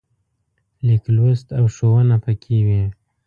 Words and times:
لیک 0.85 1.03
لوست 1.15 1.47
او 1.57 1.65
ښوونه 1.75 2.15
پکې 2.23 2.57
وي. 2.65 2.83